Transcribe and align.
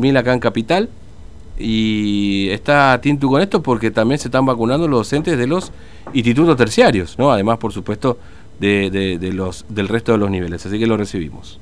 mil 0.00 0.16
acá 0.16 0.32
en 0.32 0.38
Capital. 0.38 0.88
Y 1.58 2.50
está 2.50 3.00
Tintu 3.00 3.28
con 3.28 3.42
esto 3.42 3.60
porque 3.64 3.90
también 3.90 4.20
se 4.20 4.28
están 4.28 4.46
vacunando 4.46 4.86
los 4.86 5.00
docentes 5.00 5.36
de 5.36 5.48
los 5.48 5.72
institutos 6.12 6.56
terciarios, 6.56 7.18
¿no? 7.18 7.32
Además, 7.32 7.58
por 7.58 7.72
supuesto, 7.72 8.16
de, 8.60 8.90
de- 8.90 9.18
de 9.18 9.32
los, 9.32 9.66
del 9.68 9.88
resto 9.88 10.12
de 10.12 10.18
los 10.18 10.30
niveles. 10.30 10.64
Así 10.64 10.78
que 10.78 10.86
lo 10.86 10.96
recibimos. 10.96 11.58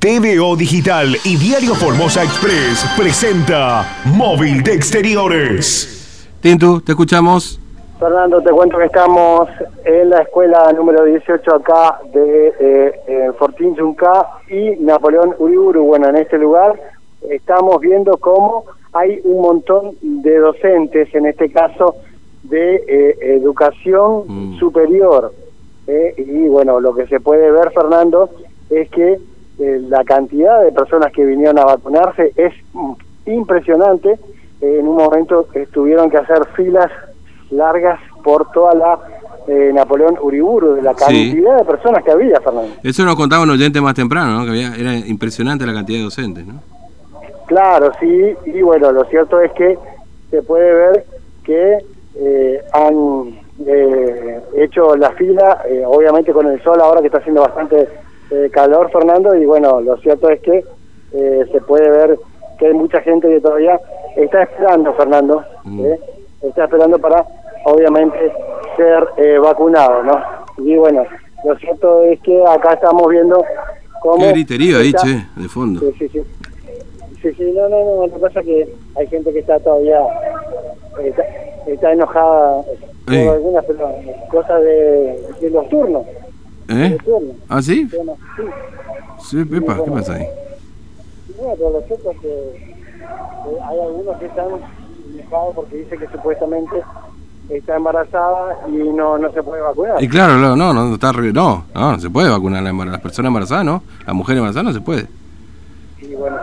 TVO 0.00 0.56
Digital 0.56 1.16
y 1.24 1.36
Diario 1.36 1.76
Formosa 1.76 2.24
Express 2.24 2.84
presenta 2.96 3.86
Móvil 4.06 4.64
de 4.64 4.72
Exteriores. 4.74 6.26
Tintu, 6.40 6.80
te 6.80 6.90
escuchamos. 6.90 7.60
Fernando, 8.00 8.40
te 8.42 8.50
cuento 8.50 8.76
que 8.76 8.86
estamos 8.86 9.48
en 9.84 10.10
la 10.10 10.22
escuela 10.22 10.72
número 10.72 11.04
18 11.04 11.54
acá 11.54 12.00
de 12.12 12.48
eh, 12.48 12.92
eh, 13.06 13.30
Fortín 13.38 13.76
Yunca 13.76 14.26
y 14.50 14.82
Napoleón 14.82 15.36
Uriburu. 15.38 15.84
Bueno, 15.84 16.08
en 16.08 16.16
este 16.16 16.38
lugar 16.38 16.74
estamos 17.30 17.80
viendo 17.80 18.16
cómo 18.18 18.64
hay 18.92 19.20
un 19.24 19.42
montón 19.42 19.96
de 20.02 20.38
docentes, 20.38 21.14
en 21.14 21.26
este 21.26 21.50
caso 21.50 21.96
de 22.42 22.76
eh, 22.88 23.16
educación 23.36 24.24
Mm. 24.26 24.58
superior. 24.58 25.32
eh, 25.90 26.14
y 26.18 26.46
bueno, 26.48 26.80
lo 26.80 26.94
que 26.94 27.06
se 27.06 27.18
puede 27.18 27.50
ver, 27.50 27.70
Fernando, 27.72 28.28
es 28.68 28.90
que 28.90 29.18
eh, 29.58 29.80
la 29.88 30.04
cantidad 30.04 30.62
de 30.62 30.70
personas 30.70 31.10
que 31.12 31.24
vinieron 31.24 31.58
a 31.58 31.64
vacunarse 31.64 32.32
es 32.36 32.52
impresionante. 33.26 34.18
En 34.60 34.86
un 34.88 34.96
momento 34.96 35.46
tuvieron 35.72 36.10
que 36.10 36.18
hacer 36.18 36.44
filas 36.56 36.90
largas 37.50 37.98
por 38.22 38.50
toda 38.52 38.74
la 38.74 38.98
eh, 39.46 39.70
Napoleón 39.72 40.18
Uriburu, 40.20 40.74
de 40.74 40.82
la 40.82 40.92
Sí. 40.92 40.98
cantidad 41.30 41.56
de 41.56 41.64
personas 41.64 42.04
que 42.04 42.10
había, 42.10 42.38
Fernando. 42.40 42.70
Eso 42.82 43.04
nos 43.06 43.16
contaba 43.16 43.44
un 43.44 43.50
oyente 43.50 43.80
más 43.80 43.94
temprano, 43.94 44.38
¿no? 44.38 44.44
Que 44.44 44.50
había, 44.50 44.74
era 44.76 44.94
impresionante 44.94 45.64
la 45.64 45.72
cantidad 45.72 45.98
de 45.98 46.04
docentes, 46.04 46.46
¿no? 46.46 46.60
Claro, 47.48 47.90
sí, 47.98 48.34
y 48.46 48.62
bueno, 48.62 48.92
lo 48.92 49.04
cierto 49.06 49.40
es 49.40 49.50
que 49.52 49.76
se 50.30 50.42
puede 50.42 50.72
ver 50.72 51.04
que 51.44 51.78
eh, 52.16 52.62
han 52.72 53.38
eh, 53.66 54.40
hecho 54.56 54.94
la 54.96 55.10
fila, 55.12 55.62
eh, 55.66 55.82
obviamente 55.84 56.32
con 56.32 56.46
el 56.46 56.62
sol 56.62 56.80
ahora 56.80 57.00
que 57.00 57.06
está 57.06 57.18
haciendo 57.18 57.40
bastante 57.42 57.88
eh, 58.30 58.50
calor, 58.52 58.90
Fernando, 58.90 59.34
y 59.34 59.46
bueno, 59.46 59.80
lo 59.80 59.96
cierto 59.96 60.28
es 60.28 60.40
que 60.40 60.62
eh, 61.14 61.44
se 61.50 61.60
puede 61.62 61.88
ver 61.90 62.18
que 62.58 62.66
hay 62.66 62.74
mucha 62.74 63.00
gente 63.00 63.28
que 63.28 63.40
todavía 63.40 63.80
está 64.16 64.42
esperando, 64.42 64.92
Fernando, 64.94 65.42
Mm. 65.64 65.84
está 66.42 66.64
esperando 66.64 66.98
para, 66.98 67.24
obviamente, 67.64 68.32
ser 68.76 69.06
eh, 69.16 69.38
vacunado, 69.38 70.02
¿no? 70.02 70.18
Y 70.58 70.76
bueno, 70.76 71.04
lo 71.44 71.56
cierto 71.56 72.02
es 72.04 72.20
que 72.20 72.42
acá 72.46 72.74
estamos 72.74 73.06
viendo 73.08 73.42
cómo... 74.00 74.18
Qué 74.18 74.32
griterío 74.32 74.78
ahí, 74.78 74.92
che, 74.92 75.26
de 75.36 75.48
fondo. 75.48 75.80
Sí, 75.80 75.94
sí, 75.98 76.08
sí. 76.08 76.22
Sí, 77.22 77.32
sí, 77.36 77.52
no, 77.54 77.68
no, 77.68 77.84
no, 77.84 78.06
lo 78.06 78.12
que 78.14 78.20
pasa 78.20 78.40
es 78.40 78.46
que 78.46 78.74
hay 78.96 79.06
gente 79.08 79.32
que 79.32 79.40
está 79.40 79.58
todavía, 79.58 79.98
eh, 81.00 81.08
está, 81.08 81.22
está 81.66 81.92
enojada 81.92 82.62
por 83.04 83.14
Ey. 83.14 83.28
algunas 83.28 83.64
pero, 83.64 83.90
cosas 84.30 84.62
de, 84.62 85.20
de 85.40 85.50
los 85.50 85.68
turnos. 85.68 86.06
¿Eh? 86.68 86.90
de 86.90 86.98
turnos. 86.98 87.36
¿Ah, 87.48 87.60
sí? 87.60 87.88
Bueno, 87.94 88.16
sí. 88.36 88.42
Sí, 89.30 89.44
Pepa, 89.44 89.82
¿qué 89.84 89.90
pasa 89.90 90.14
ahí? 90.14 90.26
Bueno, 91.36 91.54
pero 91.56 91.70
lo 91.70 91.80
cierto 91.82 92.10
es 92.12 92.18
que 92.20 92.28
eh, 92.28 93.58
hay 93.64 93.80
algunos 93.80 94.16
que 94.18 94.26
están 94.26 94.46
enojados 95.14 95.54
porque 95.56 95.76
dice 95.76 95.98
que 95.98 96.06
supuestamente 96.08 96.76
está 97.48 97.76
embarazada 97.76 98.58
y 98.68 98.76
no, 98.76 99.18
no 99.18 99.32
se 99.32 99.42
puede 99.42 99.62
vacunar. 99.62 100.02
Y 100.02 100.08
claro, 100.08 100.34
no, 100.34 100.54
no, 100.54 100.72
no, 100.72 100.94
está 100.94 101.12
no, 101.12 101.64
no, 101.74 101.92
no 101.92 102.00
se 102.00 102.10
puede 102.10 102.28
vacunar 102.28 102.64
a 102.64 102.72
la 102.72 102.84
las 102.84 103.00
personas 103.00 103.30
embarazadas, 103.30 103.64
¿no? 103.64 103.82
La 104.06 104.12
mujer 104.12 104.36
embarazada 104.36 104.64
no 104.64 104.72
se 104.72 104.80
puede. 104.80 105.06
Y 106.08 106.14
bueno, 106.14 106.36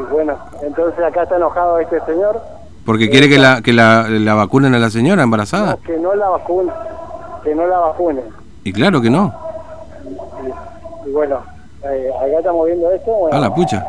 y 0.00 0.02
bueno, 0.12 0.36
entonces 0.62 1.04
acá 1.04 1.22
está 1.22 1.36
enojado 1.36 1.78
este 1.78 2.00
señor. 2.06 2.40
Porque 2.84 3.08
quiere 3.08 3.28
que 3.28 3.38
la, 3.38 3.62
que 3.62 3.72
la, 3.72 4.08
la 4.08 4.34
vacunen 4.34 4.74
a 4.74 4.78
la 4.78 4.90
señora 4.90 5.22
embarazada. 5.22 5.72
No, 5.76 5.80
que 5.82 5.96
no 5.98 6.14
la 6.14 6.28
vacunen, 6.28 6.74
que 7.44 7.54
no 7.54 7.66
la 7.66 7.78
vacunen. 7.78 8.24
Y 8.64 8.72
claro 8.72 9.00
que 9.00 9.10
no. 9.10 9.32
Y, 11.04 11.08
y 11.08 11.12
bueno, 11.12 11.40
eh, 11.84 12.10
acá 12.16 12.38
estamos 12.38 12.66
viendo 12.66 12.90
esto. 12.92 13.12
Bueno, 13.12 13.36
A 13.36 13.40
la 13.40 13.54
pucha. 13.54 13.86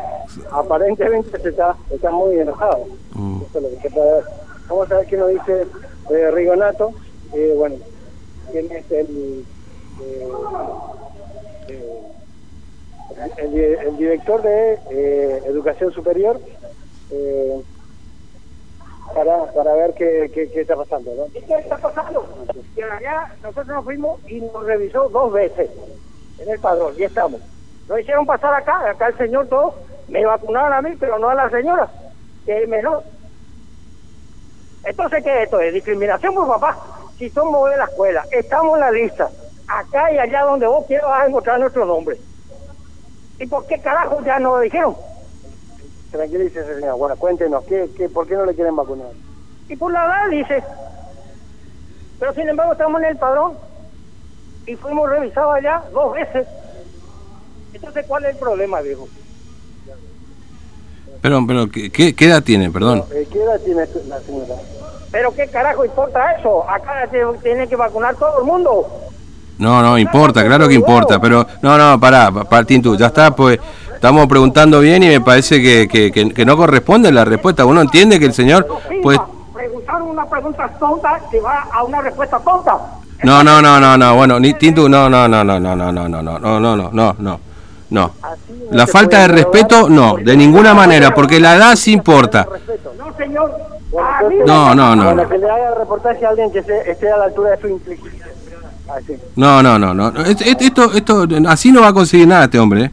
aparentemente 0.52 1.38
se 1.40 1.48
está, 1.48 1.74
está 1.90 2.10
muy 2.10 2.38
enojado. 2.38 2.84
Mm. 3.14 3.40
Eso 3.48 3.58
es 3.58 3.62
lo 3.64 3.70
que 3.70 3.76
se 3.88 3.90
puede 3.90 4.12
ver. 4.12 4.24
Vamos 4.68 4.92
a 4.92 4.94
ver 4.98 5.06
qué 5.06 5.16
nos 5.16 5.28
dice 5.30 5.66
eh, 6.10 6.30
Rigonato. 6.32 6.90
Eh, 7.34 7.54
bueno, 7.56 7.76
quién 8.52 8.66
es 8.70 8.90
el, 8.90 9.44
eh, 10.02 10.28
director 13.98 14.40
de 14.42 14.78
eh, 14.90 15.42
Educación 15.46 15.92
Superior. 15.92 16.40
eh, 17.10 17.62
para, 19.14 19.46
para 19.52 19.72
ver 19.74 19.94
qué, 19.94 20.30
qué, 20.32 20.60
está 20.60 20.76
pasando. 20.76 21.10
¿Qué 21.32 21.54
está 21.54 21.76
pasando? 21.78 22.28
Que 22.74 22.84
allá 22.84 23.34
nosotros 23.42 23.66
nos 23.68 23.84
fuimos 23.84 24.20
y 24.28 24.40
nos 24.40 24.64
revisó 24.64 25.08
dos 25.08 25.32
veces 25.32 25.70
en 26.38 26.48
el 26.48 26.60
padrón 26.60 26.94
y 26.96 27.04
estamos. 27.04 27.40
Nos 27.88 28.00
hicieron 28.00 28.26
pasar 28.26 28.54
acá, 28.54 28.90
acá 28.90 29.08
el 29.08 29.16
señor 29.16 29.48
todo, 29.48 29.74
me 30.08 30.24
vacunaron 30.24 30.72
a 30.72 30.82
mí, 30.82 30.94
pero 31.00 31.18
no 31.18 31.28
a 31.30 31.34
la 31.34 31.50
señora, 31.50 31.88
que 32.44 32.62
es 32.62 32.68
menor. 32.68 33.02
Entonces, 34.84 35.24
¿qué 35.24 35.38
es 35.38 35.44
esto? 35.44 35.60
¿Es 35.60 35.72
discriminación 35.74 36.34
por 36.34 36.46
papá? 36.46 36.78
Si 37.18 37.30
somos 37.30 37.70
de 37.70 37.76
la 37.76 37.84
escuela, 37.84 38.24
estamos 38.30 38.74
en 38.74 38.80
la 38.80 38.90
lista, 38.90 39.30
acá 39.66 40.12
y 40.12 40.18
allá 40.18 40.42
donde 40.42 40.66
vos 40.66 40.86
quieras 40.86 41.08
vas 41.08 41.22
a 41.22 41.26
encontrar 41.26 41.60
nuestro 41.60 41.84
nombre. 41.84 42.16
¿Y 43.38 43.46
por 43.46 43.66
qué 43.66 43.80
carajo 43.80 44.20
ya 44.24 44.38
nos 44.38 44.56
lo 44.56 44.60
dijeron? 44.60 44.96
Tranquilícese, 46.10 46.74
señor. 46.76 46.96
Bueno, 46.98 47.16
cuéntenos, 47.16 47.64
¿qué, 47.64 47.90
qué, 47.96 48.08
¿por 48.08 48.26
qué 48.26 48.34
no 48.34 48.46
le 48.46 48.54
quieren 48.54 48.74
vacunar? 48.74 49.08
Y 49.68 49.76
por 49.76 49.92
la 49.92 50.04
edad 50.06 50.30
dice. 50.30 50.62
Pero 52.18 52.34
sin 52.34 52.48
embargo 52.48 52.72
estamos 52.72 53.00
en 53.02 53.08
el 53.08 53.16
padrón 53.16 53.52
y 54.66 54.74
fuimos 54.74 55.08
revisados 55.08 55.54
allá 55.54 55.82
dos 55.92 56.14
veces. 56.14 56.46
Entonces, 57.72 58.06
¿cuál 58.08 58.24
es 58.24 58.30
el 58.32 58.36
problema, 58.36 58.80
viejo? 58.80 59.08
Pero, 61.20 61.44
pero 61.46 61.68
¿qué, 61.70 61.90
qué, 61.90 62.14
qué 62.14 62.24
edad 62.26 62.42
tiene? 62.42 62.70
Perdón. 62.70 63.04
Eh, 63.12 63.28
¿Qué 63.30 63.42
edad 63.42 63.60
tiene 63.60 63.86
la 64.06 64.20
señora? 64.20 64.54
Pero 65.10 65.34
qué 65.34 65.48
carajo 65.48 65.84
importa 65.84 66.32
eso? 66.32 66.68
Acá 66.68 67.08
se 67.10 67.24
tiene 67.42 67.68
que 67.68 67.76
vacunar 67.76 68.16
todo 68.16 68.40
el 68.40 68.44
mundo. 68.44 69.07
No, 69.58 69.82
no, 69.82 69.98
importa, 69.98 70.44
claro 70.44 70.68
que 70.68 70.74
importa, 70.74 71.18
pero 71.20 71.46
no, 71.62 71.76
no, 71.76 71.98
pará, 71.98 72.30
pa- 72.30 72.44
pa- 72.44 72.64
Tintu, 72.64 72.96
ya 72.96 73.06
está, 73.06 73.34
pues 73.34 73.58
estamos 73.92 74.26
preguntando 74.28 74.78
bien 74.80 75.02
y 75.02 75.08
me 75.08 75.20
parece 75.20 75.60
que, 75.60 75.88
que, 75.88 76.12
que- 76.12 76.30
que 76.32 76.44
no 76.44 76.56
corresponde 76.56 77.10
la 77.10 77.24
respuesta. 77.24 77.64
Uno 77.64 77.80
entiende 77.80 78.18
que 78.20 78.26
el 78.26 78.32
señor, 78.34 78.66
pues, 79.02 79.18
Preguntaron 79.52 80.08
una 80.10 80.24
pregunta 80.26 80.68
tonta 80.78 81.20
que 81.30 81.40
va 81.40 81.66
a 81.72 81.82
una 81.82 82.00
respuesta 82.00 82.38
tonta. 82.38 82.76
no, 83.24 83.42
no, 83.42 83.60
no, 83.60 83.80
no, 83.80 83.96
no, 83.98 84.14
bueno, 84.14 84.38
ni 84.38 84.54
Tintu, 84.54 84.88
no, 84.88 85.08
no, 85.10 85.26
no, 85.26 85.42
no, 85.42 85.58
no, 85.58 85.74
no, 85.74 85.90
no, 85.92 86.08
no, 86.08 86.22
no, 86.22 86.38
no, 86.38 86.60
no, 86.60 86.76
no, 86.76 86.90
no, 86.92 87.16
no, 87.18 87.40
no. 87.90 88.10
La 88.70 88.86
falta 88.86 89.18
de 89.22 89.28
respeto, 89.28 89.88
no, 89.88 90.14
de 90.22 90.36
ninguna 90.36 90.72
manera, 90.74 91.12
porque 91.12 91.40
la 91.40 91.56
edad 91.56 91.74
sí 91.74 91.92
importa. 91.92 92.46
No, 92.96 93.16
señor. 93.16 93.50
No, 94.46 94.74
no, 94.74 94.94
no, 94.94 95.14
no. 95.14 95.28
que 95.28 95.38
le 95.38 95.50
haga 95.50 95.74
reportaje 95.76 96.24
a 96.24 96.28
alguien 96.28 96.52
que 96.52 96.62
se- 96.62 96.90
esté 96.90 97.10
a 97.10 97.16
la 97.16 97.24
altura 97.24 97.50
de 97.52 97.60
su 97.62 97.68
inteligencia. 97.68 98.26
Así. 98.88 99.12
No, 99.36 99.62
no, 99.62 99.78
no, 99.78 99.94
no. 99.94 100.08
Es- 100.24 100.40
es- 100.40 100.56
Esto, 100.60 100.92
esto, 100.94 101.26
así 101.48 101.70
no 101.72 101.82
va 101.82 101.88
a 101.88 101.92
conseguir 101.92 102.26
nada 102.26 102.44
este 102.44 102.58
hombre. 102.58 102.84
¿eh? 102.84 102.90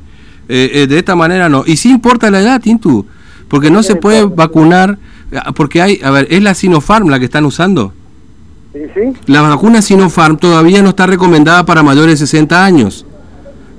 Eh, 0.47 0.71
eh, 0.73 0.87
de 0.87 0.97
esta 0.99 1.15
manera 1.15 1.49
no. 1.49 1.63
Y 1.65 1.77
sí 1.77 1.89
importa 1.89 2.29
la 2.29 2.41
edad, 2.41 2.61
Tintu. 2.61 3.05
Porque 3.47 3.69
no 3.71 3.81
se 3.83 3.95
puede 3.95 4.25
vacunar. 4.25 4.97
ah, 5.35 5.51
Porque 5.53 5.81
hay, 5.81 5.99
a 6.03 6.11
ver, 6.11 6.27
es 6.29 6.41
la 6.43 6.53
Sinopharm 6.53 7.09
la 7.09 7.19
que 7.19 7.25
están 7.25 7.45
usando. 7.45 7.93
¿Sí, 8.73 8.79
sí? 8.93 9.13
La 9.27 9.41
vacuna 9.41 9.81
Sinopharm 9.81 10.37
todavía 10.37 10.81
no 10.81 10.89
está 10.89 11.07
recomendada 11.07 11.65
para 11.65 11.81
mayores 11.81 12.19
de 12.19 12.27
60 12.27 12.63
años. 12.65 13.05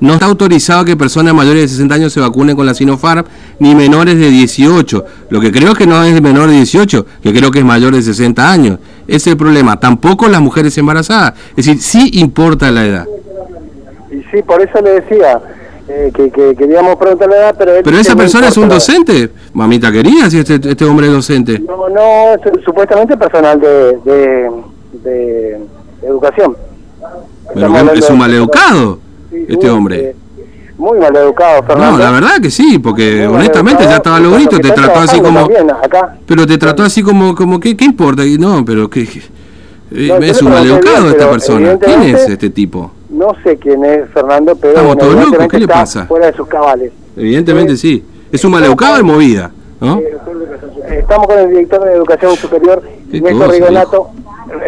No 0.01 0.15
está 0.15 0.27
autorizado 0.27 0.85
que 0.85 0.97
personas 0.97 1.35
mayores 1.35 1.63
de 1.63 1.69
60 1.69 1.95
años 1.95 2.13
se 2.13 2.21
vacunen 2.21 2.55
con 2.55 2.67
la 2.67 2.75
Sinopharm, 2.75 3.25
ni 3.59 3.75
menores 3.75 4.19
de 4.19 4.31
18. 4.31 5.05
Lo 5.31 5.41
que 5.41 5.51
creo 5.51 5.75
que 5.75 5.87
no 5.87 6.03
es 6.05 6.21
menor 6.21 6.49
de 6.49 6.57
18, 6.57 7.07
que 7.23 7.33
creo 7.33 7.51
que 7.51 7.61
es 7.61 7.65
mayor 7.65 7.95
de 7.95 8.03
60 8.03 8.51
años. 8.51 8.79
Ese 9.07 9.17
es 9.17 9.27
el 9.29 9.37
problema. 9.37 9.81
Tampoco 9.81 10.29
las 10.29 10.41
mujeres 10.41 10.77
embarazadas. 10.77 11.35
Es 11.57 11.67
decir, 11.67 11.81
sí 11.81 12.11
importa 12.15 12.71
la 12.71 12.85
edad. 12.85 13.07
Y 14.11 14.23
sí, 14.31 14.43
por 14.43 14.61
eso 14.61 14.81
le 14.83 15.01
decía 15.01 15.41
eh, 15.89 16.11
que, 16.15 16.31
que 16.31 16.55
queríamos 16.57 16.97
preguntarle 16.97 17.37
la 17.37 17.43
edad, 17.43 17.55
pero... 17.59 17.77
él 17.77 17.83
Pero 17.83 17.99
esa 17.99 18.15
persona 18.15 18.49
es 18.49 18.57
un 18.57 18.69
docente. 18.69 19.31
Mamita 19.55 19.91
querida, 19.91 20.29
si 20.29 20.39
este, 20.39 20.55
este 20.57 20.85
hombre 20.85 21.07
es 21.07 21.13
docente. 21.13 21.59
No, 21.61 21.89
no, 21.89 22.35
es 22.35 22.65
supuestamente 22.65 23.17
personal 23.17 23.59
de, 23.61 23.99
de, 24.05 24.51
de 25.05 25.61
educación. 26.03 26.57
Pero 27.55 27.67
Estamos 27.67 27.93
que 27.93 27.99
es 28.01 28.11
un 28.11 28.19
maleducado, 28.19 28.99
este 29.49 29.71
hombre. 29.71 30.11
eh, 30.11 30.17
muy 30.79 30.99
maleducado, 30.99 31.63
Fernando. 31.63 31.97
No, 31.99 32.05
la 32.05 32.11
verdad 32.11 32.41
que 32.43 32.51
sí, 32.51 32.79
porque 32.79 33.27
Muy 33.27 33.37
honestamente 33.37 33.85
ya 33.85 33.97
estaba 33.97 34.21
y 34.21 34.25
logrito, 34.25 34.51
cuando 34.51 34.69
te 34.69 34.75
trató 34.75 35.01
así 35.01 35.21
como... 35.21 35.49
acá. 35.83 36.17
Pero 36.27 36.47
te 36.47 36.59
trató 36.59 36.83
así 36.83 37.03
como, 37.03 37.35
como 37.35 37.59
¿qué, 37.59 37.75
qué 37.77 37.85
importa? 37.87 38.25
Y 38.27 38.37
no, 38.37 38.63
pero 38.65 38.91
que... 38.91 39.03
eh, 39.03 40.09
No, 40.09 40.17
es 40.17 40.43
un 40.43 40.51
maleducado 40.51 41.09
esta 41.11 41.31
persona. 41.31 41.79
¿Quién 41.79 42.03
es 42.03 42.29
este 42.29 42.51
tipo? 42.51 42.91
No 43.09 43.29
sé 43.43 43.57
quién 43.57 43.83
es 43.85 44.11
Fernando, 44.13 44.55
pero 44.57 44.75
Estamos 44.75 44.99
todos 44.99 45.15
locos, 45.15 45.49
¿qué 45.49 45.59
le 45.61 45.69
pasa? 45.69 46.05
fuera 46.07 46.27
de 46.27 46.33
sus 46.35 46.47
cabales. 46.47 46.93
Evidentemente 47.17 47.73
Eh, 47.73 47.77
sí. 47.79 48.05
Es 48.31 48.45
un 48.45 48.51
maleducado 48.51 48.97
de 48.97 49.03
movida. 49.03 49.51
¿no? 49.81 50.01
Estamos 50.91 51.27
con 51.27 51.39
el 51.39 51.49
director 51.51 51.85
de 51.85 51.93
Educación 51.95 52.37
Superior, 52.37 52.83
¿Qué 53.11 53.21
Néstor 53.21 53.51
Rigonato. 53.51 54.09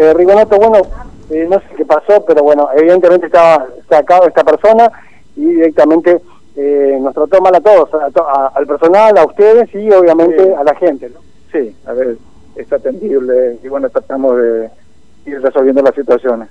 Eh, 0.00 0.14
Rigonato, 0.14 0.56
bueno, 0.56 0.86
eh, 1.30 1.46
no 1.48 1.58
sé 1.60 1.66
qué 1.76 1.84
pasó, 1.84 2.24
pero 2.26 2.42
bueno, 2.42 2.68
evidentemente 2.76 3.26
estaba 3.26 3.66
sacado 3.88 4.26
esta 4.26 4.44
persona 4.44 4.90
y 5.36 5.44
directamente 5.46 6.20
eh, 6.56 6.98
nos 7.00 7.14
trató 7.14 7.40
mal 7.40 7.54
a 7.54 7.60
todos, 7.60 7.92
a 7.94 8.10
to- 8.10 8.28
a- 8.28 8.48
al 8.54 8.66
personal, 8.66 9.16
a 9.16 9.24
ustedes 9.26 9.72
y 9.74 9.90
obviamente 9.92 10.44
Sí. 10.44 10.50
a 10.58 10.64
la 10.64 10.74
gente. 10.74 11.08
¿no? 11.10 11.20
Sí, 11.52 11.74
a 11.86 11.92
ver, 11.92 12.16
es 12.56 12.72
atendible 12.72 13.58
y 13.62 13.68
bueno, 13.68 13.88
tratamos 13.90 14.36
de 14.36 14.70
ir 15.26 15.40
resolviendo 15.40 15.82
las 15.82 15.94
situaciones. 15.94 16.48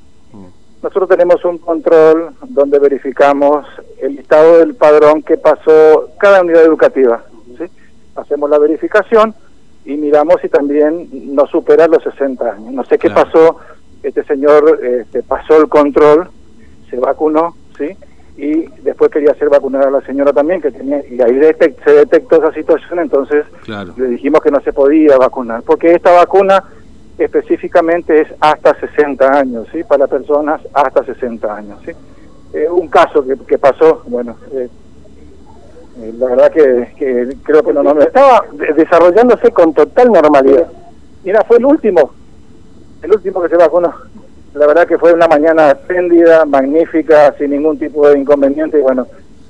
Nosotros 0.82 1.10
tenemos 1.10 1.44
un 1.44 1.58
control 1.58 2.30
donde 2.50 2.78
verificamos 2.78 3.66
el 4.00 4.20
estado 4.20 4.60
del 4.60 4.76
padrón 4.76 5.24
que 5.24 5.36
pasó 5.36 6.12
cada 6.20 6.42
unidad 6.42 6.64
educativa. 6.64 7.24
¿sí? 7.58 7.66
Hacemos 8.16 8.48
la 8.50 8.60
verificación 8.60 9.34
y 9.86 9.98
miramos 9.98 10.36
si 10.40 10.50
también 10.50 11.10
no 11.36 11.48
supera 11.48 11.88
los 11.88 12.04
60 12.04 12.52
años. 12.52 12.72
No 12.74 12.86
sé 12.86 13.00
qué 13.00 13.10
Claro. 13.10 13.24
pasó, 13.32 13.58
este 14.04 14.24
señor 14.26 14.80
este, 14.84 15.24
pasó 15.24 15.58
el 15.58 15.68
control, 15.70 16.30
se 16.90 16.98
vacunó, 16.98 17.56
¿sí? 17.78 17.96
Y 18.38 18.68
después 18.84 19.10
quería 19.12 19.32
hacer 19.32 19.50
vacunar 19.50 19.88
a 19.88 19.92
la 19.92 20.02
señora 20.02 20.32
también, 20.32 20.62
que 20.62 20.72
tenía, 20.72 21.00
y 21.10 21.20
ahí 21.22 21.34
detec- 21.40 21.76
se 21.84 21.92
detectó 21.92 22.38
esa 22.38 22.54
situación, 22.54 23.00
entonces 23.00 23.46
Claro. 23.64 23.94
le 23.98 24.08
dijimos 24.10 24.42
que 24.42 24.52
no 24.52 24.60
se 24.62 24.72
podía 24.74 25.18
vacunar, 25.18 25.64
porque 25.64 25.92
esta 25.94 26.12
vacuna 26.12 26.64
específicamente 27.18 28.22
es 28.22 28.28
hasta 28.40 28.80
60 28.80 29.28
años, 29.40 29.68
¿sí? 29.72 29.84
Para 29.84 30.08
personas 30.08 30.62
hasta 30.74 31.04
60 31.04 31.56
años, 31.56 31.80
¿sí? 31.86 31.92
Eh, 32.54 32.68
un 32.70 32.88
caso 32.88 33.26
que, 33.26 33.36
que 33.48 33.58
pasó, 33.58 34.04
bueno, 34.06 34.38
eh, 34.54 34.70
eh, 36.00 36.14
la 36.18 36.28
verdad 36.28 36.52
que, 36.52 36.94
que 36.98 37.36
creo 37.44 37.64
que 37.64 37.74
no, 37.74 37.82
no, 37.84 38.00
Estaba 38.02 38.46
de- 38.54 38.74
desarrollándose 38.74 39.52
con 39.52 39.74
total 39.74 40.12
normalidad. 40.12 40.68
Mira, 41.24 41.44
fue 41.48 41.58
el 41.58 41.66
último, 41.66 42.12
el 43.02 43.12
último 43.12 43.42
que 43.42 43.50
se 43.50 43.58
vacunó. 43.58 43.94
La 44.54 44.66
verdad 44.66 44.88
que 44.88 44.98
fue 44.98 45.14
una 45.14 45.28
mañana 45.28 45.72
espléndida, 45.72 46.46
magnífica, 46.46 47.34
sin 47.38 47.52
ningún 47.52 47.78
tipo 47.78 48.08
de 48.10 48.20
inconveniente, 48.20 48.80
y 48.80 48.82
bueno, 48.82 49.06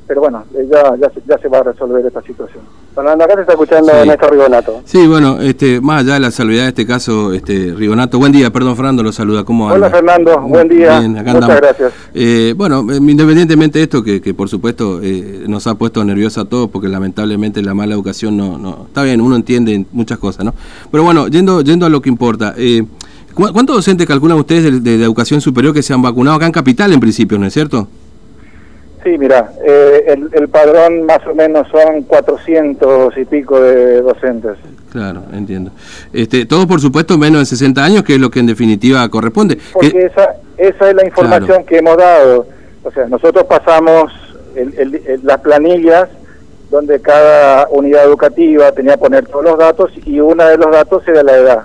pero 0.06 0.22
bueno, 0.22 0.44
eh, 0.56 0.68
ya, 0.72 0.96
ya, 0.98 1.10
se- 1.10 1.22
ya 1.28 1.38
se 1.38 1.48
va 1.48 1.60
a 1.60 1.64
resolver 1.64 2.06
esta 2.06 2.22
situación. 2.22 2.64
Fernando, 2.96 3.24
acá 3.26 3.36
te 3.36 3.42
está 3.42 3.54
escuchando 3.54 3.92
Sí. 4.02 4.08
Néstor 4.08 4.32
Rigonato. 4.32 4.82
Sí, 4.86 5.06
bueno, 5.08 5.40
este, 5.40 5.80
más 5.82 6.02
allá 6.04 6.16
de 6.16 6.20
la 6.22 6.32
salvedad 6.32 6.64
de 6.64 6.70
este 6.70 6.88
caso, 6.88 7.32
este, 7.32 7.74
Rigonato, 7.76 8.18
buen 8.18 8.32
día, 8.32 8.50
perdón, 8.52 8.76
Fernando 8.76 9.04
lo 9.04 9.12
saluda, 9.12 9.44
¿cómo 9.44 9.66
Hola, 9.68 9.76
anda? 9.76 9.90
Fernando, 9.92 10.42
buen 10.42 10.68
día. 10.68 11.00
Bien, 11.00 11.18
acá 11.18 11.34
Muchas 11.34 11.36
andamos. 11.50 11.56
gracias. 11.58 11.94
Eh, 12.14 12.54
bueno, 12.58 12.86
eh, 12.92 12.96
independientemente 12.98 13.80
de 13.80 13.84
esto, 13.84 14.04
que, 14.04 14.20
que 14.22 14.34
por 14.34 14.50
supuesto 14.50 15.00
eh, 15.04 15.44
nos 15.48 15.68
ha 15.68 15.76
puesto 15.76 16.04
nerviosos 16.04 16.46
a 16.46 16.50
todos, 16.50 16.70
porque 16.70 16.88
lamentablemente 16.90 17.62
la 17.62 17.74
mala 17.74 17.94
educación 17.94 18.36
no, 18.36 18.58
no, 18.58 18.86
está 18.88 19.04
bien, 19.04 19.22
uno 19.22 19.36
entiende 19.36 19.86
muchas 19.92 20.18
cosas, 20.18 20.44
¿no? 20.44 20.54
Pero 20.92 21.04
bueno, 21.04 21.28
yendo, 21.28 21.62
yendo 21.62 21.86
a 21.86 21.90
lo 21.90 22.02
que 22.02 22.10
importa, 22.10 22.56
eh, 22.58 22.84
¿cu- 22.84 22.96
¿cuántos 23.38 23.76
docentes 23.76 24.06
calculan 24.08 24.38
ustedes 24.38 24.64
de, 24.64 24.72
de- 24.80 24.98
de 24.98 25.04
educación 25.04 25.42
superior 25.42 25.74
que 25.74 25.82
se 25.84 25.94
han 25.94 26.02
vacunado 26.02 26.38
acá 26.38 26.46
en 26.46 26.52
Capital 26.52 26.92
en 26.94 27.00
principio, 27.00 27.38
¿no 27.38 27.46
es 27.46 27.54
cierto? 27.54 27.88
Sí, 29.04 29.18
mira, 29.18 29.52
eh, 29.66 30.04
el, 30.08 30.30
el 30.34 30.50
padrón 30.50 31.06
más 31.06 31.20
o 31.28 31.34
menos 31.36 31.68
son 31.72 32.02
400 32.04 33.18
y 33.18 33.26
pico 33.26 33.62
de 33.62 34.02
docentes. 34.02 34.58
Claro, 34.92 35.22
entiendo. 35.32 35.72
Este, 36.12 36.46
todos 36.46 36.66
por 36.66 36.82
supuesto 36.82 37.18
menos 37.18 37.40
de 37.42 37.46
60 37.46 37.84
años, 37.84 38.04
que 38.04 38.16
es 38.16 38.20
lo 38.20 38.30
que 38.30 38.40
en 38.40 38.48
definitiva 38.48 39.08
corresponde. 39.10 39.58
Porque 39.72 39.92
Que- 39.92 40.06
esa, 40.08 40.32
esa 40.58 40.90
es 40.90 40.96
la 40.96 41.06
información 41.06 41.48
Claro. 41.48 41.66
que 41.68 41.78
hemos 41.78 41.98
dado. 41.98 42.48
O 42.84 42.92
sea, 42.92 43.08
nosotros 43.08 43.46
pasamos 43.46 44.12
el- 44.56 44.74
el- 44.78 44.96
el- 45.06 45.20
las 45.24 45.40
planillas 45.40 46.10
donde 46.72 47.00
cada 47.00 47.68
unidad 47.70 48.04
educativa 48.06 48.72
tenía 48.74 48.94
que 48.94 48.98
poner 49.00 49.26
todos 49.28 49.44
los 49.46 49.58
datos 49.58 49.92
y 50.06 50.20
uno 50.20 50.44
de 50.46 50.58
los 50.58 50.72
datos 50.72 51.04
era 51.08 51.24
la 51.24 51.38
edad. 51.38 51.60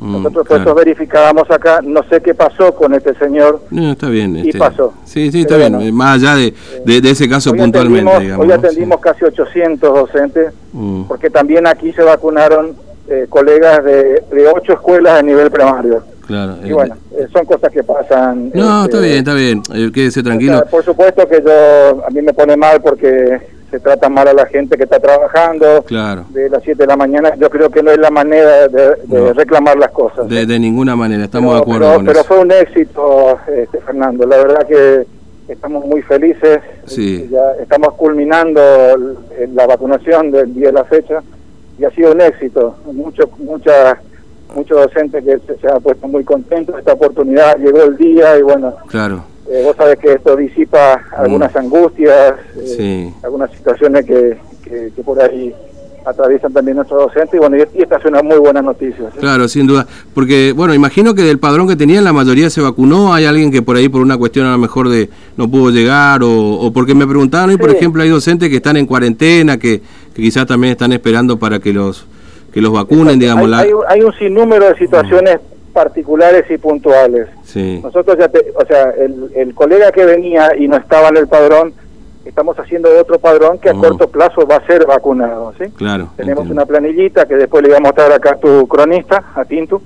Mm, 0.00 0.12
Nosotros 0.12 0.46
claro. 0.46 0.64
pues 0.64 0.76
verificábamos 0.76 1.50
acá, 1.50 1.80
no 1.84 2.02
sé 2.04 2.20
qué 2.22 2.34
pasó 2.34 2.74
con 2.74 2.94
este 2.94 3.14
señor. 3.14 3.60
No, 3.70 3.92
está 3.92 4.08
bien. 4.08 4.34
Y 4.36 4.46
este, 4.48 4.58
pasó. 4.58 4.94
Sí, 5.04 5.30
sí, 5.30 5.42
está 5.42 5.56
Pero 5.56 5.68
bien. 5.68 5.72
bueno. 5.74 5.92
más 5.92 6.14
allá 6.22 6.36
de, 6.36 6.54
de, 6.86 7.00
de 7.02 7.10
ese 7.10 7.28
caso 7.28 7.50
Hoy 7.50 7.58
puntualmente, 7.58 8.10
atendimos, 8.10 8.22
digamos. 8.22 8.46
hoy 8.46 8.52
atendimos 8.52 8.96
Sí. 8.98 9.02
casi 9.02 9.24
800 9.26 9.94
docentes 9.94 10.52
Mm, 10.72 11.02
porque 11.04 11.28
también 11.30 11.66
aquí 11.66 11.92
se 11.92 12.02
vacunaron 12.02 12.74
eh, 13.08 13.26
colegas 13.28 13.84
de, 13.84 14.22
de 14.32 14.46
ocho 14.54 14.72
escuelas 14.74 15.18
a 15.18 15.22
nivel 15.22 15.50
primario. 15.50 16.02
claro. 16.26 16.56
Y 16.64 16.70
eh, 16.70 16.72
bueno, 16.72 16.96
eh, 17.18 17.26
son 17.32 17.44
cosas 17.44 17.70
que 17.72 17.82
pasan. 17.82 18.52
no, 18.54 18.84
este, 18.84 18.96
está 18.96 19.00
bien, 19.00 19.18
está 19.18 19.34
bien. 19.74 19.92
quédese 19.92 20.22
tranquilo. 20.22 20.64
por 20.70 20.84
supuesto 20.84 21.26
que 21.28 21.42
yo, 21.44 22.04
a 22.06 22.10
mí 22.10 22.22
me 22.22 22.32
pone 22.32 22.56
mal 22.56 22.80
porque 22.80 23.38
se 23.70 23.80
trata 23.80 24.08
mal 24.08 24.26
a 24.28 24.32
la 24.32 24.46
gente 24.46 24.76
que 24.76 24.84
está 24.84 24.98
trabajando 24.98 25.82
Claro. 25.86 26.24
de 26.30 26.48
las 26.50 26.62
7 26.62 26.82
de 26.82 26.86
la 26.86 26.96
mañana. 26.96 27.34
Yo 27.36 27.48
creo 27.50 27.70
que 27.70 27.82
no 27.82 27.90
es 27.90 27.98
la 27.98 28.10
manera 28.10 28.68
de, 28.68 28.96
de 29.04 29.20
No. 29.20 29.32
reclamar 29.32 29.76
las 29.78 29.90
cosas. 29.90 30.28
De, 30.28 30.44
de 30.46 30.58
ninguna 30.58 30.96
manera, 30.96 31.24
estamos 31.24 31.54
de 31.54 31.60
acuerdo 31.60 31.80
pero- 31.86 31.96
con 31.96 32.06
pero 32.06 32.18
eso. 32.20 32.28
fue 32.28 32.38
un 32.40 32.50
éxito, 32.52 33.38
este, 33.48 33.80
Fernando. 33.80 34.26
La 34.26 34.36
verdad 34.38 34.66
que 34.66 35.06
estamos 35.52 35.84
muy 35.86 36.02
felices. 36.02 36.60
Sí. 36.86 37.28
Ya 37.30 37.52
estamos 37.60 37.94
culminando 37.94 38.60
la 39.54 39.66
vacunación 39.66 40.30
del 40.30 40.52
día 40.54 40.66
de 40.68 40.72
la 40.72 40.84
fecha 40.84 41.22
y 41.78 41.84
ha 41.84 41.90
sido 41.90 42.12
un 42.12 42.20
éxito. 42.20 42.76
Mucho, 42.92 43.28
mucha, 43.38 44.00
muchos 44.54 44.76
docentes 44.78 45.24
que 45.24 45.38
se, 45.46 45.60
se 45.60 45.68
han 45.68 45.80
puesto 45.80 46.06
muy 46.08 46.24
contentos 46.24 46.74
de 46.74 46.80
esta 46.80 46.92
oportunidad. 46.92 47.56
Llegó 47.58 47.82
el 47.84 47.96
día 47.96 48.36
y 48.38 48.42
bueno, 48.42 48.74
Claro. 48.88 49.24
Eh, 49.50 49.62
vos 49.64 49.76
sabés 49.76 49.98
que 49.98 50.12
esto 50.12 50.36
disipa 50.36 51.02
algunas 51.16 51.54
angustias, 51.56 52.34
eh, 52.56 52.60
Mm. 52.60 52.76
Sí. 52.76 53.14
algunas 53.24 53.50
situaciones 53.52 54.04
que, 54.06 54.38
que, 54.64 54.92
que 54.94 55.02
por 55.02 55.20
ahí 55.20 55.52
atraviesan 56.06 56.50
también 56.52 56.76
nuestros 56.76 56.98
docentes 57.02 57.34
y 57.34 57.38
bueno, 57.38 57.56
y, 57.58 57.60
y 57.78 57.82
esta 57.82 57.96
es 57.98 58.04
una 58.06 58.22
muy 58.22 58.38
buena 58.38 58.62
noticia. 58.62 59.10
¿sí? 59.12 59.18
Claro, 59.18 59.46
sin 59.48 59.66
duda. 59.66 59.86
Porque, 60.14 60.52
bueno, 60.56 60.72
imagino 60.72 61.14
que 61.14 61.22
del 61.22 61.38
padrón 61.38 61.68
que 61.68 61.76
tenían 61.76 62.04
la 62.04 62.12
mayoría 62.14 62.48
se 62.48 62.62
vacunó. 62.62 63.12
Hay 63.12 63.26
alguien 63.26 63.50
que 63.50 63.60
por 63.60 63.76
ahí, 63.76 63.88
por 63.90 64.00
una 64.00 64.16
cuestión 64.16 64.46
a 64.46 64.52
lo 64.52 64.58
mejor 64.58 64.88
de 64.88 65.10
no 65.36 65.50
pudo 65.50 65.70
llegar, 65.70 66.22
o, 66.22 66.30
o 66.54 66.72
porque 66.72 66.94
me 66.94 67.06
preguntaban 67.06 67.50
hoy, 67.50 67.58
por 67.58 67.70
ejemplo, 67.70 68.02
hay 68.02 68.08
docentes 68.08 68.48
que 68.48 68.56
están 68.56 68.78
en 68.78 68.86
cuarentena, 68.86 69.58
que, 69.58 69.82
que 70.14 70.22
quizás 70.22 70.46
también 70.46 70.70
están 70.72 70.92
esperando 70.92 71.38
para 71.38 71.58
que 71.58 71.72
los 71.72 72.06
que 72.52 72.60
los 72.62 72.72
vacunen, 72.72 73.18
digamos. 73.18 73.44
hay, 73.44 73.50
la- 73.50 73.58
hay 73.60 73.72
un- 73.72 73.84
hay 73.88 74.00
un 74.02 74.12
sinnúmero 74.14 74.68
de 74.70 74.76
situaciones 74.76 75.38
particulares 75.72 76.44
y 76.50 76.58
puntuales. 76.58 77.28
Sí, 77.44 77.80
Nosotros 77.82 78.18
ya, 78.18 78.28
te- 78.28 78.52
o 78.54 78.66
sea, 78.66 78.90
el, 78.98 79.30
el 79.34 79.54
colega 79.54 79.90
que 79.92 80.04
venía 80.04 80.50
y 80.56 80.68
no 80.68 80.76
estaba 80.76 81.08
en 81.08 81.16
el 81.18 81.28
padrón, 81.28 81.72
estamos 82.24 82.58
haciendo 82.58 82.88
otro 83.00 83.18
padrón 83.18 83.58
que 83.58 83.70
a 83.70 83.72
Oh. 83.72 83.80
corto 83.80 84.08
plazo 84.08 84.46
va 84.46 84.56
a 84.56 84.66
ser 84.66 84.86
vacunado, 84.86 85.52
¿sí? 85.58 85.66
claro. 85.76 86.10
Tenemos 86.16 86.42
entiendo. 86.42 86.62
una 86.62 86.66
planillita 86.66 87.26
que 87.26 87.36
después 87.36 87.62
le 87.62 87.70
voy 87.70 87.78
a 87.78 87.80
mostrar 87.80 88.12
acá 88.12 88.32
a 88.32 88.36
tu 88.36 88.66
cronista, 88.68 89.24
a 89.34 89.44
Tintu, 89.44 89.80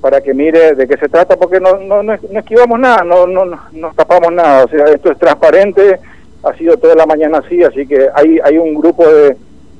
para 0.00 0.20
que 0.20 0.32
mire 0.32 0.74
de 0.74 0.86
qué 0.86 0.96
se 0.96 1.08
trata, 1.08 1.36
porque 1.36 1.60
no, 1.60 1.76
no, 1.78 2.02
no, 2.02 2.14
no 2.30 2.38
esquivamos 2.38 2.78
nada, 2.78 3.02
no, 3.04 3.26
no, 3.26 3.44
no, 3.44 3.58
no 3.72 3.92
tapamos 3.96 4.32
nada, 4.32 4.64
o 4.64 4.68
sea, 4.68 4.84
esto 4.86 5.10
es 5.10 5.18
transparente, 5.18 5.98
ha 6.44 6.52
sido 6.54 6.76
toda 6.76 6.94
la 6.94 7.04
mañana 7.04 7.38
así, 7.38 7.62
así 7.64 7.84
que 7.86 8.08
hay, 8.14 8.38
hay 8.44 8.56
un 8.58 8.74
grupo 8.74 9.06
de, 9.08 9.36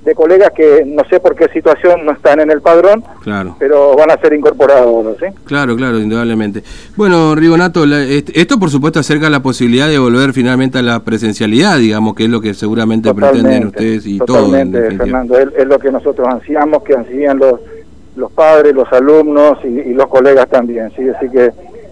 de 0.09 0.15
colegas 0.15 0.51
que 0.57 0.83
no 0.87 1.03
sé 1.09 1.21
por 1.21 1.35
qué 1.37 1.49
situación 1.49 2.05
no 2.05 2.13
están 2.13 2.41
en 2.41 2.51
el 2.51 2.61
padrón, 2.61 3.05
Claro. 3.23 3.57
pero 3.59 3.95
van 3.97 4.11
a 4.11 4.17
ser 4.19 4.33
incorporados, 4.33 5.17
¿sí? 5.21 5.27
Claro, 5.45 5.77
claro, 5.77 5.99
indudablemente. 5.99 6.63
Bueno, 6.97 7.35
Rigonato, 7.35 7.85
la- 7.87 8.03
est- 8.03 8.31
esto 8.35 8.59
por 8.59 8.71
supuesto 8.71 8.99
acerca 9.01 9.29
la 9.31 9.41
posibilidad 9.43 9.89
de 9.89 9.99
volver 9.99 10.33
finalmente 10.33 10.79
a 10.79 10.83
la 10.83 11.01
presencialidad, 11.05 11.79
digamos, 11.79 12.15
que 12.15 12.25
es 12.25 12.31
lo 12.31 12.41
que 12.41 12.55
seguramente 12.55 13.13
pretenden 13.15 13.67
ustedes 13.69 14.07
y 14.07 14.19
todo. 14.19 14.39
en 14.39 14.45
totalmente, 14.45 14.81
definitiva. 14.81 15.05
Fernando, 15.05 15.39
es, 15.39 15.49
es 15.57 15.67
lo 15.67 15.79
que 15.79 15.93
nosotros 15.93 16.27
ansiamos, 16.29 16.83
que 16.83 16.95
ansían 16.95 17.39
los, 17.39 17.61
los 18.17 18.33
padres, 18.33 18.75
los 18.75 18.91
alumnos 18.93 19.59
y, 19.65 19.69
y 19.69 19.95
los 19.95 20.07
colegas 20.09 20.49
también, 20.49 20.91
¿sí? 20.97 21.09
Así 21.09 21.29
que 21.31 21.51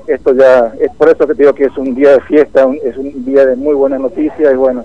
esto 0.09 0.35
ya, 0.35 0.73
es 0.81 0.91
por 0.97 1.09
eso 1.09 1.27
que 1.27 1.35
te 1.35 1.43
digo 1.43 1.55
que 1.55 1.65
es 1.65 1.77
un 1.77 1.95
día 1.95 2.13
de 2.13 2.21
fiesta, 2.21 2.65
un- 2.67 2.79
es 2.85 2.97
un 2.97 3.25
día 3.25 3.45
de 3.45 3.57
muy 3.57 3.75
buenas 3.75 4.01
noticias 4.01 4.53
y 4.53 4.57
bueno, 4.57 4.85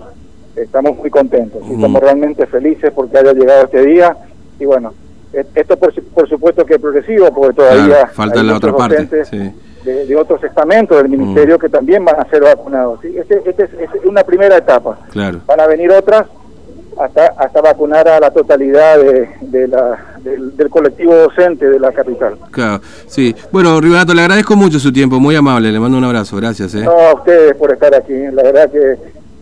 estamos 0.56 0.98
muy 0.98 1.10
contentos, 1.10 1.62
estamos 1.70 2.02
realmente 2.02 2.46
felices 2.48 2.92
porque 2.94 3.18
haya 3.18 3.34
llegado 3.34 3.66
este 3.66 3.82
día 3.86 4.16
y 4.60 4.66
bueno, 4.66 4.94
e- 5.34 5.46
esto 5.56 5.78
por, 5.78 5.94
por 6.04 6.28
supuesto 6.30 6.66
que 6.66 6.76
es 6.76 6.80
progresivo 6.82 7.32
porque 7.34 7.56
todavía 7.56 7.86
Claro, 8.00 8.08
falta 8.14 8.40
hay 8.42 8.46
la 8.48 8.56
otra 8.58 8.76
parte. 8.76 9.26
Sí. 9.26 9.52
de, 9.86 10.06
de 10.06 10.16
otros 10.16 10.44
estamentos 10.44 10.96
del 10.98 11.10
ministerio 11.10 11.58
que 11.58 11.68
también 11.70 12.06
van 12.06 12.20
a 12.20 12.30
ser 12.30 12.44
vacunados. 12.44 13.00
¿sí? 13.02 13.16
Este, 13.18 13.42
este 13.50 13.64
es, 13.64 13.70
es 13.96 14.06
una 14.06 14.24
primera 14.24 14.58
etapa. 14.58 15.00
Claro. 15.12 15.40
Van 15.48 15.60
a 15.60 15.66
venir 15.68 15.90
otras 15.92 16.28
hasta 17.00 17.28
hasta 17.38 17.62
vacunar 17.62 18.08
a 18.08 18.20
la 18.20 18.30
totalidad 18.32 19.00
de, 19.00 19.30
de 19.42 19.68
la, 19.70 19.98
del, 20.24 20.56
del 20.56 20.70
colectivo 20.70 21.16
docente 21.16 21.68
de 21.68 21.80
la 21.80 21.92
capital. 21.94 22.36
Claro, 22.52 22.82
sí. 23.08 23.34
Bueno, 23.52 23.80
Rigonato, 23.82 24.14
le 24.14 24.22
agradezco 24.22 24.56
mucho 24.56 24.78
su 24.78 24.92
tiempo, 24.94 25.20
muy 25.20 25.36
amable, 25.36 25.72
le 25.72 25.80
mando 25.80 25.98
un 25.98 26.04
abrazo, 26.04 26.36
gracias. 26.38 26.76
¿eh? 26.76 26.82
No 26.84 26.92
a 26.92 27.16
ustedes 27.16 27.56
por 27.56 27.72
estar 27.72 27.96
aquí. 27.96 28.14
La 28.34 28.44
verdad 28.44 28.70
que 28.70 28.98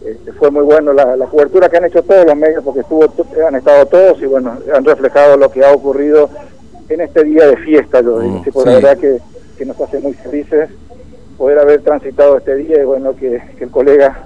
este, 0.06 0.32
fue 0.34 0.50
muy 0.51 0.63
bueno 0.63 0.94
la, 0.94 1.15
la 1.15 1.25
cobertura 1.25 1.70
que 1.70 1.77
han 1.77 1.86
hecho 1.86 2.01
todos 2.03 2.25
los 2.25 2.36
medios 2.36 2.63
porque 2.63 2.82
estuvo 2.82 3.06
han 3.48 3.56
estado 3.56 3.86
todos 3.88 4.22
y 4.22 4.25
bueno, 4.25 4.53
han 4.74 4.86
reflejado 4.86 5.38
lo 5.38 5.51
que 5.51 5.63
ha 5.65 5.72
ocurrido 5.72 6.29
en 6.89 7.01
este 7.01 7.24
día 7.24 7.46
de 7.48 7.58
fiesta. 7.58 8.01
Yo 8.01 8.20
digo. 8.20 8.38
Mm, 8.39 8.44
Sí. 8.44 8.51
La 8.65 8.72
verdad 8.74 8.98
que, 8.98 9.20
que 9.58 9.65
nos 9.65 9.79
hace 9.82 10.00
muy 10.00 10.13
felices 10.13 10.70
poder 11.38 11.60
haber 11.60 11.82
transitado 11.82 12.38
este 12.38 12.56
día 12.56 12.82
y 12.82 12.86
bueno, 12.86 13.15
que, 13.15 13.41
que 13.58 13.63
el 13.65 13.70
colega 13.72 14.18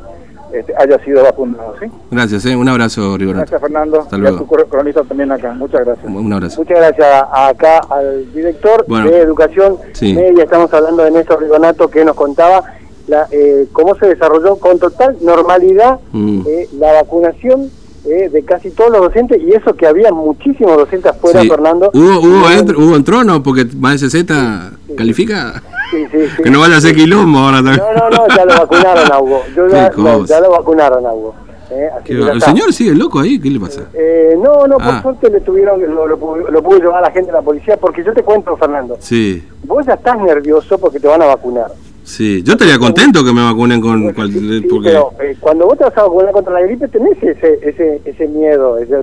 este, 0.51 0.73
haya 0.77 0.97
sido 1.03 1.23
vacunado. 1.23 1.75
¿sí? 1.79 1.87
Gracias, 2.11 2.45
¿eh? 2.45 2.55
un 2.55 2.67
abrazo, 2.69 3.17
Rigonato. 3.17 3.41
Gracias, 3.41 3.61
Fernando. 3.61 3.99
Hasta 4.01 4.15
y 4.15 4.19
a 4.19 4.21
luego. 4.21 4.37
tu 4.37 4.47
cor- 4.47 4.67
cronista 4.67 5.03
también 5.03 5.31
acá. 5.31 5.51
Muchas 5.53 5.83
gracias. 5.85 6.05
Un 6.05 6.31
abrazo. 6.31 6.61
Muchas 6.61 6.77
gracias 6.77 7.23
acá 7.31 7.79
al 7.89 8.31
director 8.33 8.85
Bueno. 8.87 9.09
de 9.09 9.17
Educación 9.19 9.77
Sí. 9.93 10.13
Media. 10.13 10.43
Estamos 10.43 10.71
hablando 10.73 11.03
de 11.03 11.11
Néstor 11.11 11.41
Rigonato 11.41 11.87
que 11.89 12.05
nos 12.05 12.15
contaba 12.15 12.63
la, 13.07 13.27
eh, 13.31 13.67
cómo 13.73 13.95
se 13.95 14.07
desarrolló 14.07 14.55
con 14.57 14.79
total 14.79 15.17
normalidad 15.21 15.99
Mm. 16.11 16.41
eh, 16.47 16.69
la 16.79 16.93
vacunación 16.93 17.69
eh, 18.05 18.27
de 18.29 18.43
casi 18.43 18.69
todos 18.71 18.91
los 18.91 19.01
docentes 19.01 19.41
y 19.41 19.53
eso 19.53 19.73
que 19.75 19.87
había 19.87 20.11
muchísimos 20.11 20.75
docentes 20.75 21.11
afuera, 21.11 21.41
Sí. 21.41 21.49
Fernando. 21.49 21.89
¿Hubo, 21.93 22.19
hubo, 22.19 22.49
entro- 22.49 22.77
hubo 22.77 22.95
entró, 22.97 23.23
no? 23.23 23.41
Porque 23.41 23.65
más 23.77 23.93
de 23.93 23.99
60 24.09 24.71
califica. 24.97 25.63
sí, 25.89 26.05
sí, 26.11 26.17
sí. 26.35 26.43
Que 26.43 26.49
no 26.51 26.59
vaya 26.59 26.77
a 26.77 26.81
ser 26.81 26.95
quilombo 26.95 27.39
ahora 27.39 27.57
también. 27.63 27.77
No, 27.77 28.09
no, 28.09 28.09
no, 28.09 28.35
ya 28.35 28.43
lo 28.45 28.53
vacunaron 28.55 29.09
a 29.11 29.19
Hugo. 29.21 29.41
Yo 29.55 29.67
ya, 29.69 29.89
lo- 29.95 30.19
cosa. 30.19 30.35
ya 30.35 30.41
lo 30.41 30.51
vacunaron 30.51 31.05
a 31.05 31.13
Hugo. 31.13 31.35
eh, 31.71 31.89
así 31.97 32.11
el 32.13 32.27
está. 32.29 32.45
señor 32.47 32.73
sigue 32.73 32.93
loco 32.93 33.19
ahí, 33.21 33.39
¿qué 33.39 33.49
le 33.49 33.59
pasa? 33.59 33.83
Eh, 33.93 34.35
no, 34.37 34.67
no, 34.67 34.75
por 34.75 34.87
Ah. 34.95 35.01
suerte 35.01 35.29
le 35.29 35.39
tuvieron, 35.39 35.81
lo, 35.81 36.05
lo, 36.05 36.17
lo 36.51 36.61
pudo 36.61 36.77
llevar 36.79 36.97
a 36.97 37.07
la 37.07 37.11
gente 37.11 37.31
a 37.31 37.35
la 37.35 37.41
policía, 37.41 37.77
porque 37.77 38.03
yo 38.03 38.13
te 38.13 38.21
cuento, 38.21 38.55
Fernando, 38.57 38.97
Sí, 38.99 39.41
vos 39.63 39.83
ya 39.85 39.93
estás 39.93 40.17
nervioso 40.19 40.77
porque 40.77 40.99
te 40.99 41.07
van 41.07 41.21
a 41.21 41.25
vacunar. 41.27 41.71
Sí. 42.03 42.43
Yo 42.43 42.53
estaría 42.53 42.77
contento 42.79 43.23
que 43.23 43.33
me 43.33 43.43
vacunen 43.43 43.81
con... 43.81 44.13
cual- 44.13 44.31
Sí, 44.31 44.39
sí, 44.61 44.67
porque... 44.69 44.89
pero 44.89 45.11
eh, 45.21 45.35
cuando 45.39 45.65
vos 45.65 45.77
te 45.77 45.83
vas 45.85 45.97
a 45.97 46.03
vacunar 46.03 46.31
contra 46.31 46.53
la 46.53 46.61
gripe 46.61 46.87
tenés 46.87 47.21
ese, 47.23 47.59
ese, 47.67 48.01
ese 48.05 48.27
miedo, 48.27 48.77
ese, 48.77 48.95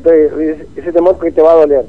ese, 0.77 0.93
temor 0.93 1.19
que 1.19 1.31
te 1.33 1.43
va 1.43 1.53
a 1.53 1.57
doler. 1.57 1.85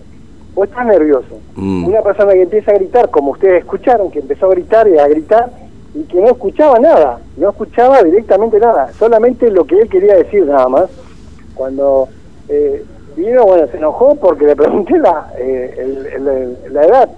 Vos 0.53 0.67
estás 0.67 0.85
nervioso. 0.85 1.39
Mm. 1.55 1.85
Una 1.85 2.01
persona 2.01 2.33
que 2.33 2.41
empieza 2.43 2.71
a 2.71 2.75
gritar, 2.75 3.09
como 3.09 3.31
ustedes 3.31 3.59
escucharon, 3.59 4.11
que 4.11 4.19
empezó 4.19 4.47
a 4.47 4.49
gritar 4.51 4.87
y 4.87 4.97
a 4.97 5.07
gritar, 5.07 5.49
y 5.93 6.03
que 6.03 6.19
no 6.21 6.27
escuchaba 6.27 6.79
nada, 6.79 7.19
no 7.37 7.49
escuchaba 7.49 8.01
directamente 8.03 8.59
nada, 8.59 8.91
solamente 8.97 9.49
lo 9.51 9.65
que 9.65 9.79
él 9.79 9.89
quería 9.89 10.15
decir 10.15 10.45
nada 10.45 10.67
más. 10.69 10.85
Cuando 11.55 12.07
eh, 12.49 12.83
vino, 13.15 13.43
bueno, 13.43 13.67
se 13.67 13.77
enojó 13.77 14.15
porque 14.15 14.45
le 14.45 14.55
pregunté 14.55 14.97
la, 14.99 15.31
eh, 15.37 15.75
el- 15.77 16.05
el- 16.27 16.57
la 16.73 16.85
edad. 16.85 17.09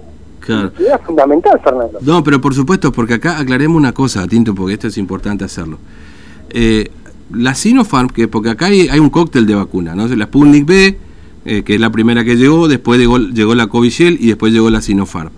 Claro. 0.44 0.72
Era 0.78 0.98
fundamental, 0.98 1.58
Fernando. 1.64 1.98
No, 2.02 2.22
pero 2.22 2.38
por 2.38 2.54
supuesto, 2.54 2.92
porque 2.92 3.14
acá 3.14 3.38
aclaremos 3.38 3.78
una 3.78 3.92
cosa, 3.92 4.26
Tinto, 4.26 4.54
porque 4.54 4.74
esto 4.74 4.88
es 4.88 4.98
importante 4.98 5.42
hacerlo. 5.42 5.78
Eh, 6.50 6.90
la 7.32 7.54
Sinopharm, 7.54 8.08
que 8.08 8.28
porque 8.28 8.50
acá 8.50 8.66
hay, 8.66 8.88
hay 8.88 8.98
un 8.98 9.08
cóctel 9.08 9.46
de 9.46 9.54
vacuna, 9.54 9.94
¿no? 9.94 10.06
La 10.08 10.26
Sputnik 10.26 10.66
B, 10.66 10.98
eh, 11.46 11.62
que 11.62 11.74
es 11.74 11.80
la 11.80 11.90
primera 11.90 12.24
que 12.24 12.36
llegó, 12.36 12.68
después 12.68 13.00
llegó, 13.00 13.18
llegó 13.18 13.54
la 13.54 13.68
Covishield 13.68 14.20
y 14.20 14.28
después 14.28 14.52
llegó 14.52 14.68
la 14.68 14.82
Sinopharm. 14.82 15.30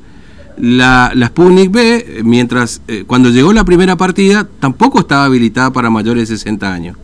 La, 0.58 1.12
la 1.14 1.28
Sputnik 1.28 1.70
B, 1.70 1.96
eh, 1.96 2.22
mientras 2.24 2.82
eh, 2.88 3.04
cuando 3.06 3.30
llegó 3.30 3.52
la 3.52 3.64
primera 3.64 3.96
partida, 3.96 4.48
tampoco 4.58 5.00
estaba 5.00 5.26
habilitada 5.26 5.72
para 5.72 5.88
mayores 5.88 6.28
de 6.28 6.36
60 6.36 6.72
años. 6.72 6.96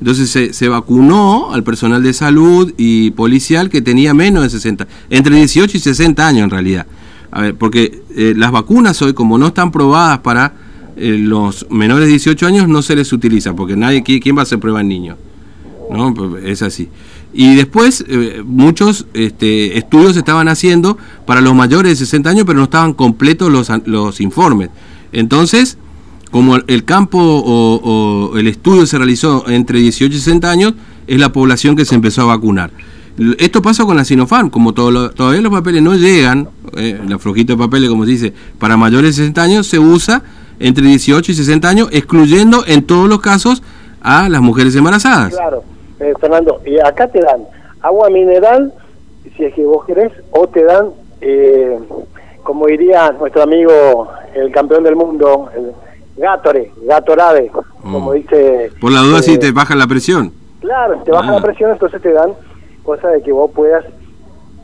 Entonces 0.00 0.30
se, 0.30 0.52
se 0.52 0.68
vacunó 0.68 1.52
al 1.52 1.62
personal 1.62 2.02
de 2.02 2.12
salud 2.12 2.74
y 2.76 3.12
policial 3.12 3.70
que 3.70 3.80
tenía 3.80 4.12
menos 4.12 4.42
de 4.42 4.50
60, 4.50 4.88
entre 5.10 5.36
18 5.36 5.76
y 5.76 5.80
60 5.80 6.26
años 6.26 6.42
en 6.42 6.50
realidad. 6.50 6.86
A 7.32 7.40
ver, 7.40 7.54
porque 7.56 8.02
eh, 8.14 8.34
las 8.36 8.52
vacunas 8.52 9.00
hoy, 9.02 9.14
como 9.14 9.38
no 9.38 9.48
están 9.48 9.72
probadas 9.72 10.18
para 10.20 10.54
eh, 10.96 11.16
los 11.18 11.66
menores 11.70 12.04
de 12.04 12.10
18 12.10 12.46
años, 12.46 12.68
no 12.68 12.82
se 12.82 12.94
les 12.94 13.12
utiliza, 13.12 13.54
porque 13.56 13.74
nadie, 13.74 14.04
¿qui- 14.04 14.20
¿quién 14.22 14.36
va 14.36 14.40
a 14.40 14.42
hacer 14.44 14.58
prueba 14.60 14.82
en 14.82 14.88
niños? 14.88 15.16
¿no? 15.90 16.14
Es 16.38 16.62
así. 16.62 16.88
Y 17.34 17.54
después 17.54 18.04
eh, 18.08 18.42
muchos 18.44 19.06
este, 19.14 19.78
estudios 19.78 20.16
estaban 20.16 20.48
haciendo 20.48 20.98
para 21.26 21.40
los 21.40 21.54
mayores 21.54 21.92
de 21.92 21.96
60 22.04 22.28
años, 22.30 22.44
pero 22.46 22.58
no 22.58 22.64
estaban 22.64 22.92
completos 22.92 23.50
los, 23.50 23.70
los 23.86 24.20
informes. 24.20 24.68
Entonces, 25.12 25.78
como 26.30 26.56
el 26.56 26.84
campo 26.84 27.18
o 27.18 28.36
el 28.38 28.46
estudio 28.48 28.84
se 28.86 28.98
realizó 28.98 29.48
entre 29.48 29.80
18 29.80 30.14
y 30.14 30.18
60 30.18 30.50
años, 30.50 30.74
es 31.06 31.18
la 31.18 31.32
población 31.32 31.76
que 31.76 31.84
se 31.86 31.94
empezó 31.94 32.22
a 32.22 32.24
vacunar. 32.26 32.70
Esto 33.38 33.60
pasa 33.60 33.84
con 33.84 33.96
la 33.96 34.04
Sinopharm, 34.04 34.48
como 34.50 34.72
todo 34.72 34.90
lo- 34.90 35.10
todavía 35.10 35.40
los 35.42 35.52
papeles 35.52 35.82
no 35.82 35.94
llegan, 35.94 36.48
eh, 36.76 36.98
la 37.06 37.18
flojita 37.18 37.52
de 37.52 37.58
papeles, 37.58 37.90
como 37.90 38.04
se 38.04 38.10
dice, 38.12 38.32
para 38.58 38.76
mayores 38.76 39.16
de 39.16 39.22
60 39.24 39.42
años, 39.42 39.66
se 39.66 39.78
usa 39.78 40.22
entre 40.58 40.84
18 40.86 41.30
y 41.32 41.34
60 41.34 41.68
años, 41.68 41.88
excluyendo 41.92 42.64
en 42.66 42.84
todos 42.84 43.08
los 43.08 43.20
casos 43.20 43.62
a 44.00 44.28
las 44.28 44.40
mujeres 44.40 44.74
embarazadas. 44.76 45.34
Claro, 45.34 45.62
eh, 46.00 46.12
Fernando, 46.20 46.60
y 46.64 46.78
acá 46.78 47.06
te 47.08 47.20
dan 47.20 47.42
agua 47.82 48.08
mineral, 48.10 48.72
si 49.36 49.44
es 49.44 49.54
que 49.54 49.62
vos 49.64 49.84
querés, 49.84 50.10
o 50.30 50.46
te 50.48 50.64
dan, 50.64 50.86
eh, 51.20 51.78
como 52.42 52.66
diría 52.66 53.12
nuestro 53.12 53.42
amigo, 53.42 54.08
el 54.34 54.50
campeón 54.52 54.84
del 54.84 54.96
mundo, 54.96 55.50
el 55.54 55.72
Gatore, 56.16 56.72
Gatorade, 56.86 57.50
como 57.82 58.10
Mm. 58.10 58.14
dice... 58.14 58.70
Por 58.80 58.92
la 58.92 59.00
duda, 59.00 59.18
eh, 59.18 59.22
si 59.22 59.38
te 59.38 59.52
baja 59.52 59.74
la 59.74 59.86
presión. 59.86 60.32
Claro, 60.60 61.02
te 61.04 61.10
baja 61.10 61.30
Ah. 61.30 61.32
la 61.34 61.40
presión, 61.42 61.70
entonces 61.72 62.00
te 62.00 62.12
dan 62.12 62.30
cosa 62.82 63.08
de 63.08 63.22
que 63.22 63.32
vos 63.32 63.50
puedas 63.52 63.84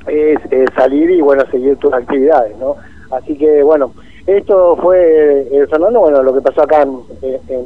eh, 0.07 0.37
salir 0.77 1.11
y, 1.11 1.21
bueno, 1.21 1.45
seguir 1.51 1.77
tus 1.77 1.93
actividades, 1.93 2.57
¿no? 2.59 2.77
Así 3.11 3.37
que, 3.37 3.63
bueno, 3.63 3.93
esto 4.27 4.77
fue, 4.77 5.49
eh, 5.51 5.67
Fernando, 5.71 6.01
bueno, 6.01 6.23
lo 6.23 6.35
que 6.35 6.41
pasó 6.41 6.63
acá 6.63 6.83
en, 6.83 6.99
en, 7.23 7.65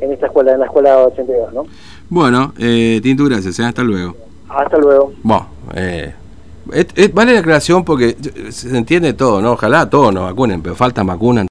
en 0.00 0.12
esta 0.12 0.26
escuela, 0.26 0.52
en 0.52 0.60
la 0.60 0.66
escuela 0.66 0.98
82, 1.06 1.52
¿no? 1.52 1.66
Bueno, 2.08 2.52
eh, 2.58 3.00
Tintu, 3.02 3.26
gracias. 3.26 3.58
eh, 3.60 3.64
hasta 3.64 3.82
luego. 3.82 4.16
Hasta 4.48 4.78
luego. 4.78 5.12
Bueno, 5.22 5.46
eh, 5.74 6.12
vale 7.12 7.34
la 7.34 7.40
aclaración 7.40 7.84
porque 7.84 8.16
se 8.50 8.76
entiende 8.76 9.12
todo, 9.12 9.40
¿no? 9.40 9.52
Ojalá 9.52 9.88
todos 9.88 10.12
nos 10.12 10.24
vacunen, 10.24 10.62
pero 10.62 10.74
faltan 10.74 11.06
vacunas. 11.06 11.38